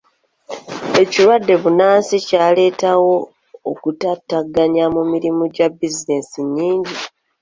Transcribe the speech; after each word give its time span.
Ekirwadde 1.01 1.53
bbunansi 1.57 2.15
kyaleetawo 2.27 3.13
okutaataaganya 3.71 4.85
mu 4.95 5.01
mirimu 5.11 5.43
gya 5.55 5.67
bizinensi 5.77 6.39
nnyingi. 6.45 6.95